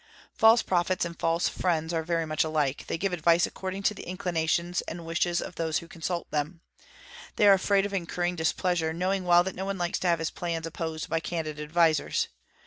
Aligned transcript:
False 0.33 0.63
prophets 0.63 1.05
and 1.05 1.19
false 1.19 1.47
friends 1.47 1.93
are 1.93 2.01
very 2.01 2.25
much 2.25 2.43
alike, 2.43 2.85
they 2.87 2.97
give 2.97 3.13
advice 3.13 3.45
according 3.45 3.83
to 3.83 3.93
the 3.93 4.01
inclinations 4.07 4.81
and 4.87 5.05
wishes 5.05 5.39
of 5.39 5.53
those 5.53 5.77
who 5.77 5.87
consult 5.87 6.27
them. 6.31 6.61
They 7.35 7.47
are 7.47 7.53
afraid 7.53 7.85
of 7.85 7.93
incurring 7.93 8.35
displeasure, 8.35 8.93
knowing 8.93 9.25
well 9.25 9.43
that 9.43 9.53
no 9.53 9.65
one 9.65 9.77
likes 9.77 9.99
to 9.99 10.07
have 10.07 10.17
his 10.17 10.31
plans 10.31 10.65
opposed 10.65 11.07
by 11.07 11.19
candid 11.19 11.59
advisers. 11.59 12.29